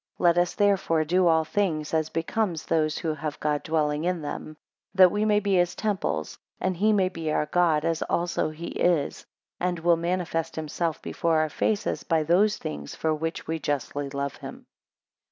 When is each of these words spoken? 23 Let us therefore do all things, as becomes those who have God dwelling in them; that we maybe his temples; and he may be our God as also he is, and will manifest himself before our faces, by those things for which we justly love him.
23 0.17 0.23
Let 0.27 0.41
us 0.41 0.55
therefore 0.55 1.05
do 1.05 1.27
all 1.27 1.45
things, 1.45 1.93
as 1.93 2.09
becomes 2.09 2.65
those 2.65 2.97
who 2.97 3.13
have 3.13 3.39
God 3.39 3.61
dwelling 3.61 4.03
in 4.03 4.23
them; 4.23 4.57
that 4.95 5.11
we 5.11 5.25
maybe 5.25 5.53
his 5.57 5.75
temples; 5.75 6.39
and 6.59 6.75
he 6.75 6.91
may 6.91 7.07
be 7.07 7.31
our 7.31 7.45
God 7.45 7.85
as 7.85 8.01
also 8.01 8.49
he 8.49 8.69
is, 8.69 9.27
and 9.59 9.77
will 9.77 9.97
manifest 9.97 10.55
himself 10.55 11.03
before 11.03 11.37
our 11.37 11.49
faces, 11.49 12.01
by 12.03 12.23
those 12.23 12.57
things 12.57 12.95
for 12.95 13.13
which 13.13 13.45
we 13.45 13.59
justly 13.59 14.09
love 14.09 14.37
him. 14.37 14.65